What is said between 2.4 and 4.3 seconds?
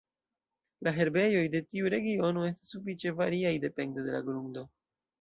estas sufiĉe variaj depende de la